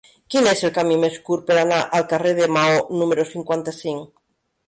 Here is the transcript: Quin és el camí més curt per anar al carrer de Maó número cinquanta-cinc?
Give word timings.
Quin 0.33 0.47
és 0.51 0.61
el 0.67 0.71
camí 0.77 0.95
més 1.01 1.17
curt 1.27 1.43
per 1.49 1.57
anar 1.63 1.81
al 1.99 2.07
carrer 2.13 2.33
de 2.41 2.49
Maó 2.57 2.81
número 3.01 3.27
cinquanta-cinc? 3.35 4.09